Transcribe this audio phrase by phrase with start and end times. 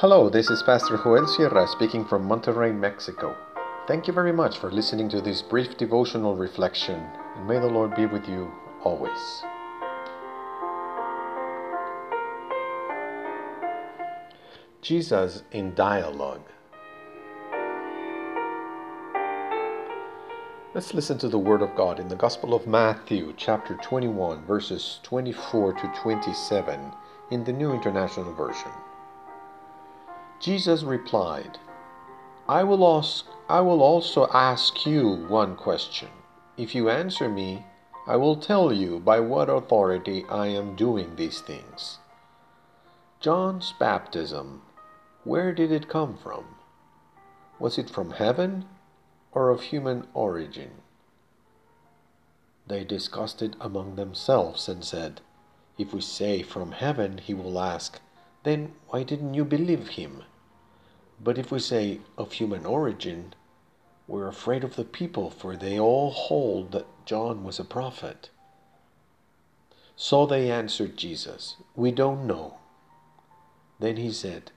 [0.00, 3.36] Hello, this is Pastor Joel Sierra speaking from Monterrey, Mexico.
[3.86, 7.94] Thank you very much for listening to this brief devotional reflection, and may the Lord
[7.94, 8.50] be with you
[8.82, 9.42] always.
[14.80, 16.48] Jesus in dialogue.
[20.72, 24.98] Let's listen to the Word of God in the Gospel of Matthew, chapter 21, verses
[25.02, 26.90] 24 to 27,
[27.30, 28.72] in the New International Version.
[30.40, 31.58] Jesus replied,
[32.48, 36.08] I will, ask, I will also ask you one question.
[36.56, 37.66] If you answer me,
[38.06, 41.98] I will tell you by what authority I am doing these things.
[43.20, 44.62] John's baptism,
[45.24, 46.46] where did it come from?
[47.58, 48.64] Was it from heaven
[49.32, 50.70] or of human origin?
[52.66, 55.20] They discussed it among themselves and said,
[55.76, 58.00] If we say from heaven, he will ask,
[58.42, 60.24] Then why didn't you believe him?
[61.22, 63.34] But if we say of human origin,
[64.06, 68.30] we're afraid of the people, for they all hold that John was a prophet.
[69.94, 72.58] So they answered Jesus, We don't know.
[73.78, 74.50] Then he said,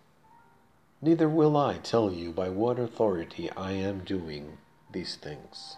[1.01, 4.57] Neither will I tell you by what authority I am doing
[4.91, 5.75] these things.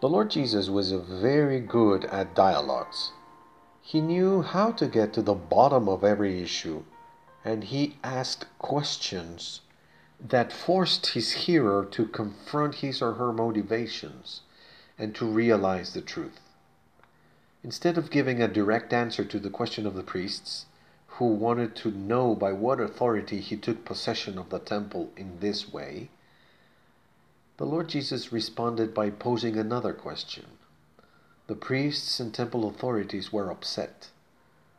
[0.00, 3.12] The Lord Jesus was very good at dialogues.
[3.80, 6.84] He knew how to get to the bottom of every issue,
[7.42, 9.62] and he asked questions
[10.20, 14.42] that forced his hearer to confront his or her motivations
[14.98, 16.40] and to realize the truth.
[17.64, 20.66] Instead of giving a direct answer to the question of the priests,
[21.06, 25.72] who wanted to know by what authority he took possession of the temple in this
[25.72, 26.10] way,
[27.58, 30.44] the Lord Jesus responded by posing another question.
[31.46, 34.10] The priests and temple authorities were upset.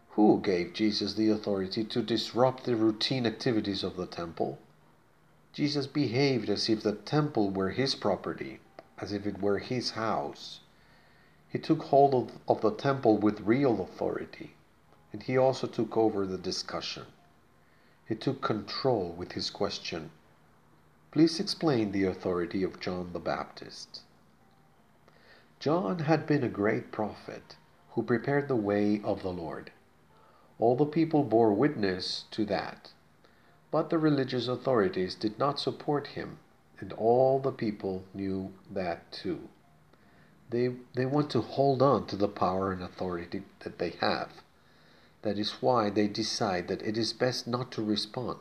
[0.10, 4.60] Who gave Jesus the authority to disrupt the routine activities of the temple?
[5.54, 8.60] Jesus behaved as if the temple were his property,
[9.00, 10.60] as if it were his house.
[11.50, 14.56] He took hold of, of the temple with real authority,
[15.12, 17.08] and he also took over the discussion.
[18.08, 20.12] He took control with his question
[21.18, 24.02] Please explain the authority of John the Baptist.
[25.60, 27.56] John had been a great prophet
[27.94, 29.72] who prepared the way of the Lord.
[30.60, 32.92] All the people bore witness to that.
[33.72, 36.38] But the religious authorities did not support him,
[36.80, 39.50] and all the people knew that too.
[40.52, 44.44] They, they want to hold on to the power and authority that they have.
[45.24, 48.38] That is why they decide that it is best not to respond,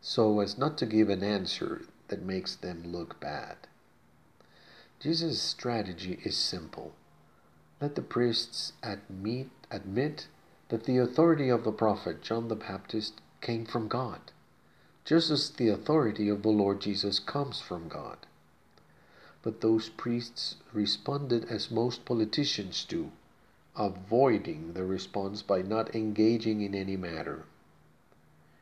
[0.00, 3.56] so as not to give an answer that makes them look bad.
[5.00, 6.94] Jesus' strategy is simple.
[7.80, 10.28] Let the priests admit, admit
[10.68, 14.20] that the authority of the prophet John the Baptist came from God,
[15.04, 18.18] just as the authority of the Lord Jesus comes from God.
[19.42, 23.12] But those priests responded as most politicians do,
[23.76, 27.44] avoiding the response by not engaging in any matter.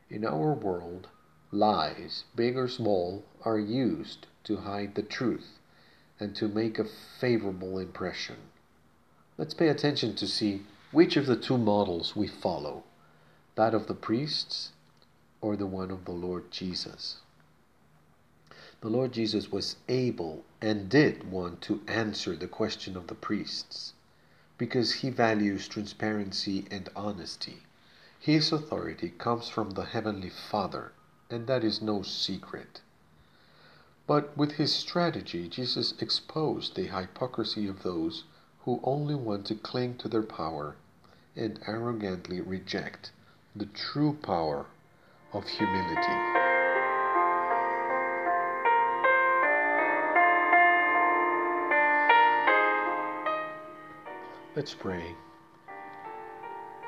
[0.09, 1.07] In our world,
[1.51, 5.59] lies, big or small, are used to hide the truth
[6.19, 6.85] and to make a
[7.19, 8.37] favorable impression.
[9.37, 12.83] Let's pay attention to see which of the two models we follow
[13.55, 14.71] that of the priests
[15.41, 17.17] or the one of the Lord Jesus.
[18.81, 23.93] The Lord Jesus was able and did want to answer the question of the priests
[24.57, 27.63] because he values transparency and honesty.
[28.19, 30.91] His authority comes from the Heavenly Father
[31.29, 32.81] and that is no secret.
[34.07, 38.23] But with his strategy, Jesus exposed the hypocrisy of those
[38.65, 40.75] who only want to cling to their power
[41.35, 43.11] and arrogantly reject
[43.55, 44.67] the true power
[45.33, 46.41] of humility.
[54.55, 55.15] Let's pray.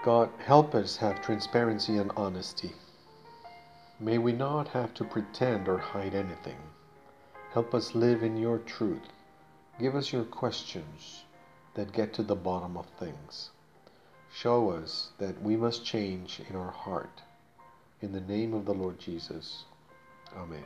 [0.04, 2.72] God, help us have transparency and honesty.
[4.00, 6.60] May we not have to pretend or hide anything.
[7.52, 9.10] Help us live in your truth.
[9.80, 11.24] Give us your questions
[11.74, 13.50] that get to the bottom of things.
[14.32, 17.24] Show us that we must change in our heart.
[18.00, 19.66] In the name of the Lord Jesus.
[20.36, 20.64] Amen.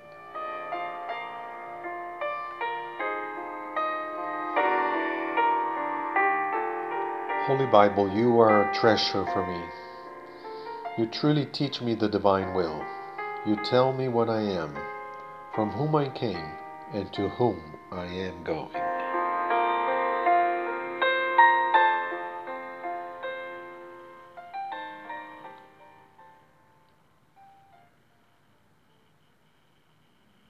[7.46, 9.64] Holy Bible, you are a treasure for me.
[10.98, 12.86] You truly teach me the divine will.
[13.44, 14.78] You tell me what I am,
[15.56, 16.52] from whom I came,
[16.94, 17.60] and to whom
[17.92, 18.91] I am going.